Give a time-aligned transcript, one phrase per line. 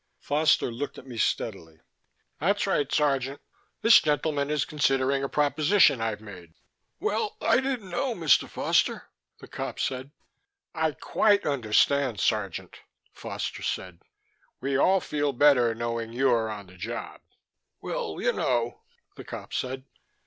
[0.19, 1.79] Foster looked at me steadily.
[2.39, 3.39] "That's right, Sergeant.
[3.83, 6.55] This gentleman is considering a proposition I've made."
[6.99, 8.49] "Well, I didn't know, Mr.
[8.49, 10.09] Foster," the cop said.
[10.73, 12.77] "I quite understand, Sergeant,"
[13.13, 13.99] Foster said.
[14.59, 17.21] "We all feel better, knowing you're on the job."
[17.79, 18.81] "Well, you know,"
[19.17, 19.85] the cop said.